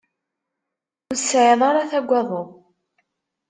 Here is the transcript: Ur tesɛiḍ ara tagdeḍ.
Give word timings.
Ur 1.09 1.15
tesɛiḍ 1.17 1.61
ara 1.69 1.89
tagdeḍ. 1.91 2.29